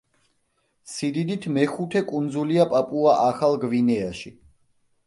[0.93, 4.35] სიდიდით მეხუთე კუნძულია პაპუა-ახალ გვინეაში.